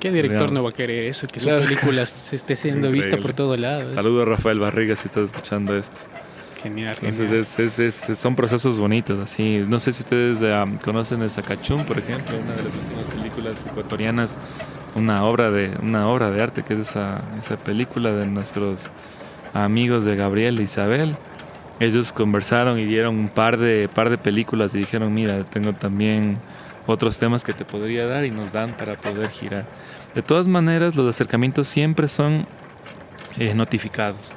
¿Qué 0.00 0.10
director 0.10 0.50
no 0.50 0.62
va 0.62 0.70
a 0.70 0.72
querer 0.72 1.04
eso? 1.04 1.26
Que 1.26 1.40
su 1.40 1.48
película 1.48 2.06
se 2.06 2.36
esté 2.36 2.56
siendo 2.56 2.90
vista 2.90 3.18
por 3.18 3.34
todos 3.34 3.60
lados. 3.60 3.92
Saludos 3.92 4.26
a 4.26 4.30
Rafael 4.30 4.58
Barriga 4.58 4.96
si 4.96 5.08
estás 5.08 5.24
escuchando 5.24 5.76
esto. 5.76 6.02
Genial, 6.62 6.96
Entonces 7.00 8.18
son 8.18 8.36
procesos 8.36 8.78
bonitos, 8.78 9.18
así. 9.18 9.64
No 9.66 9.78
sé 9.78 9.92
si 9.92 10.02
ustedes 10.02 10.42
um, 10.42 10.76
conocen 10.76 11.22
el 11.22 11.30
Sacachún, 11.30 11.84
por 11.84 11.98
ejemplo, 11.98 12.36
una 12.36 12.54
de 12.54 12.62
las 12.64 12.72
últimas 12.74 13.04
películas 13.14 13.54
ecuatorianas, 13.66 14.38
una 14.94 15.24
obra 15.24 15.50
de, 15.50 15.70
una 15.82 16.08
obra 16.08 16.30
de 16.30 16.42
arte 16.42 16.62
que 16.62 16.74
es 16.74 16.80
esa, 16.80 17.20
esa 17.38 17.56
película 17.56 18.12
de 18.12 18.26
nuestros 18.26 18.90
amigos 19.54 20.04
de 20.04 20.16
Gabriel 20.16 20.58
e 20.58 20.62
Isabel. 20.62 21.16
Ellos 21.78 22.12
conversaron 22.12 22.78
y 22.78 22.84
dieron 22.84 23.18
un 23.18 23.28
par 23.28 23.56
de, 23.56 23.88
par 23.88 24.10
de 24.10 24.18
películas 24.18 24.74
y 24.74 24.78
dijeron, 24.78 25.14
mira, 25.14 25.44
tengo 25.44 25.72
también 25.72 26.36
otros 26.86 27.18
temas 27.18 27.44
que 27.44 27.52
te 27.52 27.64
podría 27.64 28.06
dar 28.06 28.24
y 28.24 28.30
nos 28.30 28.52
dan 28.52 28.70
para 28.72 28.96
poder 28.96 29.30
girar. 29.30 29.64
De 30.14 30.22
todas 30.22 30.48
maneras, 30.48 30.96
los 30.96 31.08
acercamientos 31.08 31.68
siempre 31.68 32.08
son 32.08 32.46
eh, 33.38 33.54
notificados 33.54 34.32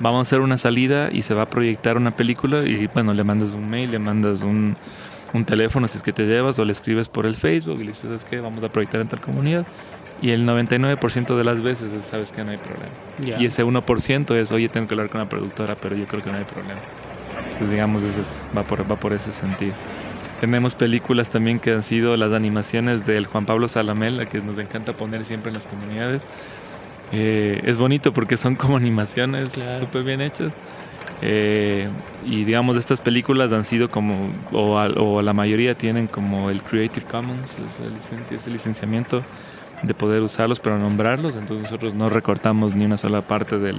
vamos 0.00 0.18
a 0.18 0.22
hacer 0.22 0.40
una 0.40 0.56
salida 0.56 1.10
y 1.12 1.22
se 1.22 1.34
va 1.34 1.42
a 1.42 1.50
proyectar 1.50 1.96
una 1.96 2.10
película 2.10 2.64
y 2.64 2.88
bueno, 2.88 3.14
le 3.14 3.24
mandas 3.24 3.50
un 3.50 3.68
mail, 3.68 3.90
le 3.90 3.98
mandas 3.98 4.42
un, 4.42 4.76
un 5.34 5.44
teléfono 5.44 5.86
si 5.88 5.98
es 5.98 6.02
que 6.02 6.12
te 6.12 6.24
llevas 6.24 6.58
o 6.58 6.64
le 6.64 6.72
escribes 6.72 7.08
por 7.08 7.26
el 7.26 7.34
Facebook 7.34 7.80
y 7.80 7.84
le 7.84 7.88
dices, 7.88 8.04
¿sabes 8.04 8.24
qué? 8.24 8.40
Vamos 8.40 8.62
a 8.64 8.68
proyectar 8.68 9.00
en 9.00 9.08
tal 9.08 9.20
comunidad. 9.20 9.66
Y 10.22 10.30
el 10.30 10.46
99% 10.46 11.36
de 11.36 11.44
las 11.44 11.62
veces 11.62 11.90
sabes 12.06 12.32
que 12.32 12.44
no 12.44 12.52
hay 12.52 12.56
problema. 12.56 13.40
Y 13.40 13.44
ese 13.44 13.64
1% 13.64 14.34
es, 14.36 14.52
oye, 14.52 14.68
tengo 14.68 14.86
que 14.86 14.94
hablar 14.94 15.10
con 15.10 15.20
la 15.20 15.28
productora, 15.28 15.74
pero 15.74 15.96
yo 15.96 16.06
creo 16.06 16.22
que 16.22 16.30
no 16.30 16.38
hay 16.38 16.44
problema. 16.44 16.80
Pues 17.58 17.68
digamos, 17.68 18.02
ese 18.02 18.46
va, 18.56 18.62
por, 18.62 18.90
va 18.90 18.96
por 18.96 19.12
ese 19.12 19.32
sentido. 19.32 19.74
Tenemos 20.40 20.74
películas 20.74 21.30
también 21.30 21.58
que 21.58 21.72
han 21.72 21.82
sido 21.82 22.16
las 22.16 22.32
animaciones 22.32 23.06
del 23.06 23.26
Juan 23.26 23.44
Pablo 23.44 23.68
Salamela, 23.68 24.26
que 24.26 24.40
nos 24.40 24.58
encanta 24.58 24.92
poner 24.92 25.24
siempre 25.24 25.50
en 25.50 25.54
las 25.54 25.66
comunidades. 25.66 26.22
Eh, 27.12 27.60
es 27.64 27.76
bonito 27.76 28.12
porque 28.12 28.36
son 28.36 28.54
como 28.56 28.76
animaciones 28.78 29.50
súper 29.80 30.04
bien 30.04 30.20
hechas. 30.20 30.52
Eh, 31.22 31.88
y 32.24 32.44
digamos, 32.44 32.76
estas 32.76 33.00
películas 33.00 33.52
han 33.52 33.64
sido 33.64 33.88
como, 33.88 34.30
o, 34.52 35.22
la 35.22 35.32
mayoría 35.32 35.74
tienen 35.74 36.06
como 36.06 36.50
el 36.50 36.62
Creative 36.62 37.06
Commons, 37.06 37.52
esa 37.52 37.88
licencia, 37.88 38.36
ese 38.36 38.50
licenciamiento 38.50 39.22
de 39.82 39.94
poder 39.94 40.22
usarlos 40.22 40.60
para 40.60 40.78
nombrarlos. 40.78 41.34
Entonces 41.36 41.62
nosotros 41.64 41.94
no 41.94 42.08
recortamos 42.08 42.74
ni 42.74 42.84
una 42.84 42.98
sola 42.98 43.22
parte 43.22 43.58
del, 43.58 43.76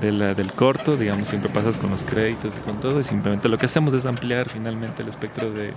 del, 0.00 0.52
corto, 0.52 0.96
digamos, 0.96 1.28
siempre 1.28 1.50
pasas 1.50 1.78
con 1.78 1.90
los 1.90 2.04
créditos 2.04 2.54
y 2.56 2.60
con 2.60 2.80
todo. 2.80 3.00
Y 3.00 3.02
simplemente 3.02 3.48
lo 3.48 3.58
que 3.58 3.66
hacemos 3.66 3.92
es 3.94 4.06
ampliar 4.06 4.48
finalmente 4.48 5.02
el 5.02 5.08
espectro 5.08 5.50
de, 5.52 5.72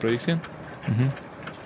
proyección. 0.00 0.40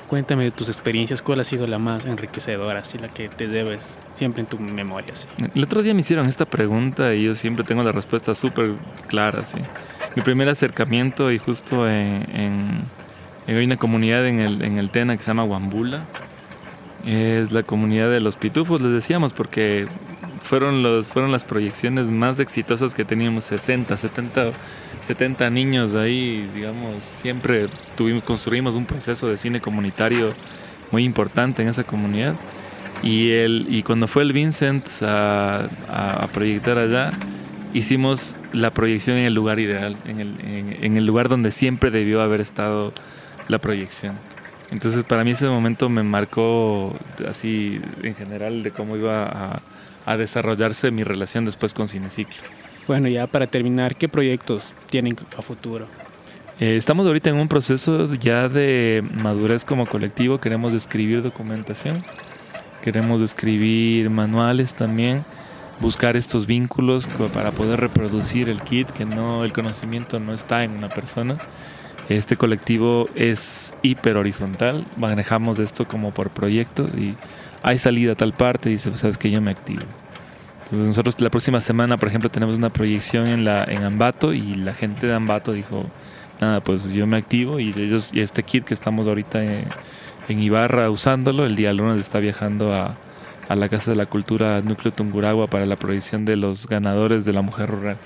Cuéntame 0.09 0.45
de 0.45 0.51
tus 0.51 0.69
experiencias, 0.69 1.21
¿cuál 1.21 1.41
ha 1.41 1.45
sido 1.45 1.67
la 1.67 1.79
más 1.79 2.07
enriquecedora, 2.07 2.81
así 2.81 2.97
la 2.97 3.09
que 3.09 3.29
te 3.29 3.47
debes 3.47 3.99
siempre 4.15 4.41
en 4.41 4.47
tu 4.47 4.59
memoria? 4.59 5.13
El 5.55 5.63
otro 5.63 5.83
día 5.83 5.93
me 5.93 6.01
hicieron 6.01 6.27
esta 6.27 6.47
pregunta 6.47 7.15
y 7.15 7.25
yo 7.25 7.35
siempre 7.35 7.63
tengo 7.63 7.83
la 7.83 7.93
respuesta 7.93 8.35
súper 8.35 8.73
clara. 9.07 9.45
¿sí? 9.45 9.59
Mi 10.17 10.23
primer 10.23 10.49
acercamiento 10.49 11.31
y 11.31 11.37
justo 11.37 11.87
en, 11.87 12.25
en, 13.47 13.65
una 13.65 13.77
comunidad 13.77 14.27
en 14.27 14.41
el, 14.41 14.63
en 14.63 14.79
el 14.79 14.89
Tena 14.89 15.15
que 15.15 15.23
se 15.23 15.29
llama 15.29 15.45
Wambula, 15.45 16.01
es 17.07 17.53
la 17.53 17.63
comunidad 17.63 18.11
de 18.11 18.21
los 18.21 18.37
pitufos, 18.37 18.81
les 18.81 18.93
decíamos, 18.93 19.35
porque 19.35 19.87
fueron, 20.49 20.83
los, 20.83 21.09
fueron 21.09 21.31
las 21.31 21.45
proyecciones 21.45 22.11
más 22.11 22.41
exitosas 22.41 22.95
que 22.95 23.05
teníamos, 23.05 23.45
60, 23.45 23.97
70 23.97 24.53
70 25.09 25.49
niños 25.49 25.95
ahí, 25.95 26.47
digamos, 26.55 26.97
siempre 27.23 27.67
tuvimos, 27.97 28.23
construimos 28.25 28.75
un 28.75 28.85
proceso 28.85 29.27
de 29.27 29.39
cine 29.39 29.59
comunitario 29.59 30.29
muy 30.91 31.05
importante 31.05 31.63
en 31.63 31.69
esa 31.69 31.83
comunidad. 31.83 32.35
Y, 33.03 33.31
el, 33.31 33.67
y 33.71 33.83
cuando 33.85 34.07
fue 34.07 34.23
el 34.23 34.35
Vincent 34.35 34.87
a, 35.01 35.67
a, 35.89 36.27
proyectar 36.27 36.77
allá, 36.77 37.13
hicimos 37.73 38.37
la 38.53 38.71
proyección 38.71 39.17
en 39.17 39.25
el 39.25 39.33
lugar 39.33 39.61
ideal, 39.61 39.97
en 40.05 40.21
el, 40.21 40.35
en, 40.83 40.97
el 40.99 41.07
lugar 41.07 41.31
donde 41.31 41.53
siempre 41.53 41.91
debió 41.91 42.21
haber 42.21 42.43
estado 42.43 42.93
la 43.49 43.59
proyección. 43.59 44.15
Entonces 44.71 45.05
para 45.05 45.25
mí 45.25 45.31
ese 45.31 45.49
momento 45.49 45.89
me 45.89 46.03
marcó 46.03 46.95
así 47.27 47.81
en 48.03 48.15
general 48.15 48.63
de 48.63 48.73
cómo 48.73 48.95
iba 48.95 49.25
a, 49.25 49.63
a 50.09 50.17
desarrollarse 50.17 50.91
mi 50.91 51.05
relación 51.05 51.45
después 51.45 51.75
con 51.75 51.87
Cineciclo. 51.87 52.37
Bueno, 52.87 53.09
ya 53.09 53.27
para 53.27 53.47
terminar, 53.47 53.95
¿qué 53.97 54.09
proyectos 54.09 54.73
tienen 54.89 55.15
a 55.37 55.43
futuro? 55.43 55.87
Eh, 56.59 56.77
estamos 56.77 57.07
ahorita 57.07 57.29
en 57.29 57.37
un 57.37 57.47
proceso 57.47 58.13
ya 58.15 58.49
de 58.49 59.05
madurez 59.23 59.67
como 59.67 59.85
colectivo. 59.85 60.39
Queremos 60.39 60.73
escribir 60.73 61.23
documentación, 61.23 62.03
queremos 62.83 63.21
escribir 63.21 64.09
manuales 64.09 64.75
también, 64.75 65.25
buscar 65.81 66.17
estos 66.17 66.47
vínculos 66.47 67.07
para 67.35 67.51
poder 67.51 67.79
reproducir 67.79 68.49
el 68.49 68.63
kit, 68.63 68.89
que 68.89 69.05
no 69.05 69.45
el 69.45 69.53
conocimiento 69.53 70.19
no 70.19 70.33
está 70.33 70.65
en 70.65 70.71
una 70.71 70.89
persona. 70.89 71.37
Este 72.09 72.37
colectivo 72.37 73.11
es 73.15 73.75
hiper 73.83 74.17
horizontal, 74.17 74.87
manejamos 74.97 75.59
esto 75.59 75.87
como 75.87 76.13
por 76.13 76.31
proyectos 76.31 76.95
y 76.97 77.15
hay 77.63 77.79
salida 77.79 78.13
a 78.13 78.15
tal 78.15 78.33
parte 78.33 78.71
y 78.71 78.79
sabes 78.79 79.19
que 79.19 79.31
yo 79.31 79.41
me 79.41 79.51
activo. 79.51 79.83
Entonces 80.65 80.89
nosotros 80.89 81.21
la 81.21 81.31
próxima 81.31 81.61
semana, 81.61 81.97
por 81.97 82.09
ejemplo, 82.09 82.31
tenemos 82.31 82.57
una 82.57 82.71
proyección 82.71 83.27
en 83.27 83.45
la 83.45 83.65
Ambato 83.85 84.35
y 84.35 84.55
la 84.55 84.75
gente 84.75 85.07
de 85.07 85.15
Ambato 85.15 85.53
dijo, 85.53 85.87
nada, 86.41 86.61
pues 86.61 86.93
yo 86.93 87.07
me 87.07 87.17
activo 87.17 87.59
y 87.59 87.71
ellos 87.71 88.11
y 88.13 88.21
este 88.21 88.43
kit 88.43 88.65
que 88.65 88.75
estamos 88.75 89.07
ahorita 89.09 89.43
en, 89.43 89.67
Ibarra 90.29 90.91
usándolo, 90.91 91.47
el 91.47 91.57
día 91.57 91.73
lunes 91.73 92.03
está 92.03 92.19
viajando 92.19 92.75
a, 92.75 92.95
a 93.49 93.55
la 93.55 93.71
Casa 93.71 93.93
de 93.93 93.97
la 93.97 94.05
Cultura 94.05 94.61
Núcleo 94.61 94.93
Tunguragua 94.93 95.47
para 95.47 95.65
la 95.65 95.77
proyección 95.77 96.27
de 96.27 96.37
los 96.37 96.67
ganadores 96.67 97.25
de 97.25 97.33
la 97.33 97.41
mujer 97.41 97.71
rural. 97.71 97.97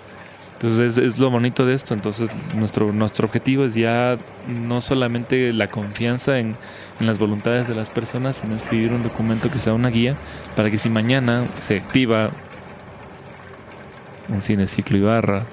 Entonces 0.62 0.96
es, 0.96 1.14
es, 1.14 1.18
lo 1.18 1.28
bonito 1.28 1.66
de 1.66 1.74
esto. 1.74 1.92
Entonces 1.92 2.30
nuestro, 2.54 2.92
nuestro 2.92 3.26
objetivo 3.26 3.64
es 3.64 3.74
ya 3.74 4.16
no 4.46 4.80
solamente 4.80 5.52
la 5.52 5.66
confianza 5.66 6.38
en, 6.38 6.54
en, 7.00 7.06
las 7.06 7.18
voluntades 7.18 7.66
de 7.66 7.74
las 7.74 7.90
personas, 7.90 8.36
sino 8.36 8.54
escribir 8.54 8.92
un 8.92 9.02
documento 9.02 9.50
que 9.50 9.58
sea 9.58 9.74
una 9.74 9.88
guía 9.88 10.14
para 10.54 10.70
que 10.70 10.78
si 10.78 10.88
mañana 10.88 11.44
se 11.58 11.78
activa 11.78 12.30
un 14.28 14.40
cine 14.40 14.68
ciclo 14.68 14.98
Ibarra, 14.98 15.44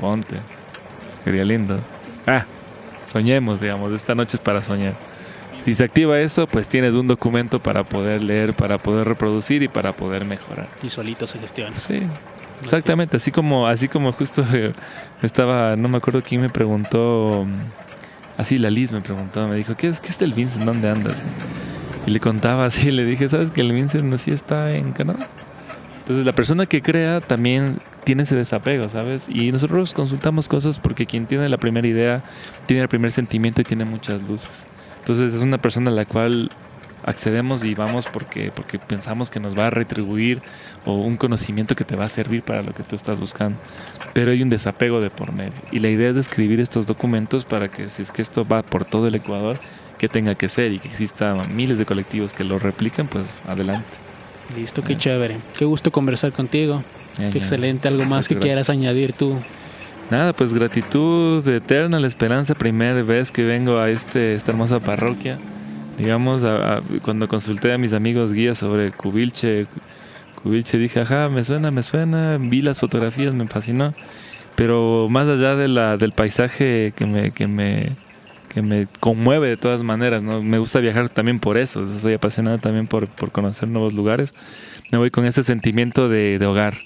ponte, 0.00 0.36
sería 1.24 1.44
lindo. 1.44 1.78
Ah, 2.26 2.44
soñemos, 3.10 3.60
digamos, 3.60 3.92
esta 3.92 4.16
noche 4.16 4.36
es 4.36 4.42
para 4.42 4.62
soñar. 4.62 4.94
Si 5.60 5.74
se 5.74 5.84
activa 5.84 6.18
eso, 6.18 6.46
pues 6.46 6.68
tienes 6.68 6.94
un 6.94 7.06
documento 7.06 7.58
para 7.58 7.84
poder 7.84 8.22
leer, 8.22 8.54
para 8.54 8.78
poder 8.78 9.06
reproducir 9.06 9.62
y 9.62 9.68
para 9.68 9.92
poder 9.92 10.24
mejorar. 10.24 10.68
Y 10.82 10.88
solito 10.88 11.26
se 11.26 11.38
gestiona. 11.38 11.76
Sí, 11.76 12.00
exactamente. 12.62 13.16
Así 13.16 13.30
como, 13.30 13.66
así 13.66 13.88
como 13.88 14.12
justo 14.12 14.44
estaba, 15.22 15.76
no 15.76 15.88
me 15.88 15.98
acuerdo 15.98 16.22
quién 16.22 16.40
me 16.40 16.48
preguntó, 16.48 17.46
así 18.36 18.58
la 18.58 18.70
Liz 18.70 18.92
me 18.92 19.00
preguntó, 19.00 19.46
me 19.48 19.56
dijo, 19.56 19.74
¿qué 19.76 19.88
es, 19.88 20.00
qué 20.00 20.08
es 20.08 20.20
el 20.22 20.32
Vincent? 20.32 20.64
¿Dónde 20.64 20.88
andas? 20.88 21.16
Y 22.06 22.10
le 22.10 22.20
contaba 22.20 22.66
así, 22.66 22.90
le 22.90 23.04
dije, 23.04 23.28
¿sabes 23.28 23.50
que 23.50 23.60
el 23.60 23.72
Vincent 23.72 24.16
sí 24.18 24.30
está 24.30 24.74
en 24.74 24.92
Canadá? 24.92 25.28
Entonces 26.00 26.26
la 26.26 26.32
persona 26.32 26.66
que 26.66 26.82
crea 26.82 27.20
también 27.20 27.78
tiene 28.04 28.24
ese 28.24 28.34
desapego, 28.34 28.88
¿sabes? 28.88 29.28
Y 29.28 29.52
nosotros 29.52 29.94
consultamos 29.94 30.48
cosas 30.48 30.78
porque 30.78 31.06
quien 31.06 31.26
tiene 31.26 31.48
la 31.48 31.58
primera 31.58 31.86
idea 31.86 32.22
tiene 32.66 32.82
el 32.82 32.88
primer 32.88 33.12
sentimiento 33.12 33.60
y 33.60 33.64
tiene 33.64 33.84
muchas 33.84 34.22
luces. 34.22 34.64
Entonces 34.98 35.34
es 35.34 35.40
una 35.40 35.58
persona 35.58 35.90
a 35.90 35.94
la 35.94 36.06
cual 36.06 36.50
accedemos 37.04 37.64
y 37.64 37.74
vamos 37.74 38.06
porque, 38.06 38.52
porque 38.54 38.78
pensamos 38.78 39.30
que 39.30 39.40
nos 39.40 39.58
va 39.58 39.68
a 39.68 39.70
retribuir 39.70 40.42
o 40.84 40.94
un 40.94 41.16
conocimiento 41.16 41.74
que 41.74 41.84
te 41.84 41.96
va 41.96 42.04
a 42.04 42.08
servir 42.08 42.42
para 42.42 42.62
lo 42.62 42.72
que 42.72 42.82
tú 42.82 42.96
estás 42.96 43.20
buscando. 43.20 43.58
Pero 44.12 44.32
hay 44.32 44.42
un 44.42 44.48
desapego 44.48 45.00
de 45.00 45.10
por 45.10 45.32
medio. 45.32 45.52
Y 45.72 45.78
la 45.78 45.88
idea 45.88 46.10
es 46.10 46.16
escribir 46.16 46.60
estos 46.60 46.86
documentos 46.86 47.44
para 47.44 47.68
que 47.68 47.90
si 47.90 48.02
es 48.02 48.12
que 48.12 48.22
esto 48.22 48.44
va 48.44 48.62
por 48.62 48.84
todo 48.84 49.06
el 49.06 49.14
Ecuador, 49.14 49.58
que 49.98 50.08
tenga 50.08 50.34
que 50.34 50.48
ser 50.48 50.72
y 50.72 50.78
que 50.78 50.88
exista 50.88 51.36
miles 51.52 51.78
de 51.78 51.84
colectivos 51.84 52.32
que 52.32 52.44
lo 52.44 52.58
repliquen, 52.58 53.06
pues 53.06 53.30
adelante. 53.46 53.86
Listo, 54.56 54.82
qué 54.82 54.96
chévere. 54.96 55.36
Qué 55.58 55.64
gusto 55.64 55.90
conversar 55.90 56.32
contigo. 56.32 56.82
qué 57.16 57.38
excelente. 57.38 57.88
¿Algo 57.88 58.04
más 58.06 58.26
que 58.26 58.36
quieras 58.36 58.70
añadir 58.70 59.12
tú? 59.12 59.36
Nada, 60.10 60.32
pues 60.32 60.52
gratitud 60.52 61.46
eterna, 61.48 62.00
la 62.00 62.08
esperanza, 62.08 62.54
primera 62.54 63.00
vez 63.02 63.30
que 63.30 63.44
vengo 63.44 63.78
a 63.78 63.90
este, 63.90 64.34
esta 64.34 64.50
hermosa 64.50 64.80
parroquia. 64.80 65.38
Digamos, 66.00 66.42
cuando 67.02 67.28
consulté 67.28 67.72
a 67.72 67.78
mis 67.78 67.92
amigos 67.92 68.32
guías 68.32 68.56
sobre 68.56 68.90
Cubilche, 68.90 69.66
Cubilche 70.42 70.78
dije, 70.78 71.00
ajá, 71.00 71.28
me 71.28 71.44
suena, 71.44 71.70
me 71.70 71.82
suena, 71.82 72.38
vi 72.40 72.62
las 72.62 72.80
fotografías, 72.80 73.34
me 73.34 73.46
fascinó. 73.46 73.92
Pero 74.56 75.08
más 75.10 75.28
allá 75.28 75.56
de 75.56 75.68
la, 75.68 75.98
del 75.98 76.12
paisaje 76.12 76.92
que 76.96 77.06
me, 77.06 77.32
que 77.32 77.46
me 77.46 77.90
que 78.50 78.62
me 78.62 78.88
conmueve 78.98 79.48
de 79.48 79.56
todas 79.56 79.82
maneras. 79.82 80.22
¿no? 80.22 80.42
Me 80.42 80.58
gusta 80.58 80.80
viajar 80.80 81.08
también 81.08 81.38
por 81.38 81.56
eso. 81.56 81.86
Soy 81.98 82.14
apasionado 82.14 82.58
también 82.58 82.86
por, 82.86 83.06
por 83.06 83.30
conocer 83.30 83.68
nuevos 83.68 83.94
lugares. 83.94 84.34
Me 84.90 84.98
voy 84.98 85.10
con 85.10 85.24
ese 85.24 85.42
sentimiento 85.44 86.08
de, 86.08 86.38
de 86.38 86.46
hogar. 86.46 86.78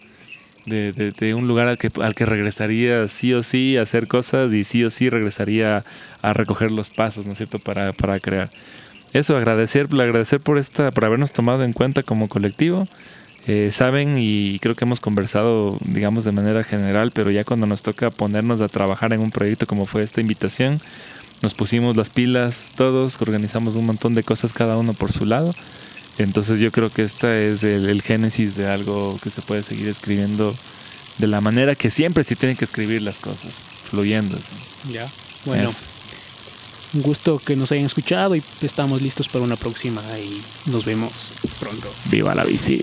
De, 0.67 0.93
de, 0.93 1.35
un 1.35 1.47
lugar 1.47 1.69
al 1.69 1.77
que, 1.77 1.91
al 2.01 2.15
que 2.15 2.25
regresaría 2.25 3.07
sí 3.09 3.35
o 3.35 3.43
sí 3.43 3.77
a 3.77 3.83
hacer 3.83 4.07
cosas 4.09 4.53
y 4.55 4.65
sí 4.65 4.83
o 4.83 4.91
sí 4.91 5.11
regresaría 5.11 5.85
a 6.23 6.33
recoger 6.33 6.71
los 6.71 6.89
pasos, 6.89 7.27
¿no 7.27 7.33
es 7.33 7.39
cierto?, 7.39 7.59
para, 7.59 7.93
para 7.93 8.19
crear. 8.19 8.49
Eso, 9.15 9.37
agradecer, 9.37 9.87
agradecer 9.93 10.41
por, 10.41 10.59
esta, 10.59 10.91
por 10.91 11.05
habernos 11.05 11.31
tomado 11.31 11.65
en 11.65 11.73
cuenta 11.73 12.03
como 12.03 12.29
colectivo. 12.29 12.87
eh, 13.47 13.71
saben 13.71 14.17
y 14.19 14.59
creo 14.59 14.75
que 14.75 14.85
hemos 14.85 15.01
conversado, 15.01 15.79
digamos, 15.85 16.25
de 16.25 16.33
manera 16.33 16.65
general, 16.65 17.13
pero 17.13 17.31
ya 17.31 17.45
cuando 17.45 17.67
nos 17.67 17.83
toca 17.83 18.11
ponernos 18.11 18.61
a 18.61 18.69
trabajar 18.69 19.13
en 19.13 19.21
un 19.21 19.31
proyecto 19.31 19.67
como 19.67 19.87
fue 19.87 20.03
esta 20.03 20.21
invitación, 20.21 20.81
nos 21.43 21.55
pusimos 21.55 21.95
las 21.95 22.11
pilas 22.11 22.73
todos, 22.77 23.21
organizamos 23.21 23.77
un 23.77 23.87
montón 23.87 24.15
de 24.15 24.25
cosas 24.25 24.53
cada 24.53 24.77
uno 24.77 24.95
por 24.95 25.13
su 25.13 25.27
lado. 25.27 25.55
Entonces 26.19 26.59
yo 26.59 26.73
creo 26.73 26.91
que 26.91 27.03
esta 27.03 27.39
es 27.39 27.63
el, 27.63 28.03
génesis 28.03 28.57
de 28.57 28.69
algo 28.69 29.19
que 29.23 29.31
se 29.31 29.43
puede 29.43 29.63
seguir 29.63 29.89
escribiendo 29.89 30.55
de 31.19 31.27
la 31.29 31.41
manera 31.41 31.77
que 31.77 31.91
siempre 31.91 32.25
se 32.25 32.35
tienen 32.35 32.57
que 32.57 32.65
escribir 32.65 33.03
las 33.03 33.17
cosas, 33.19 33.53
fluyendo. 33.91 34.37
Ya, 34.91 35.07
bueno. 35.45 35.71
Un 36.95 37.03
gusto 37.03 37.41
que 37.45 37.57
nos 37.57 37.73
hayan 37.73 37.87
escuchado 37.87 38.37
y 38.37 38.43
estamos 38.63 39.03
listos 39.03 39.29
para 39.29 39.45
una 39.45 39.57
próxima 39.57 40.01
y 40.19 40.71
nos 40.71 40.85
vemos 40.85 41.35
pronto. 41.59 41.89
Viva 42.11 42.35
la 42.35 42.45
bici. 42.45 42.81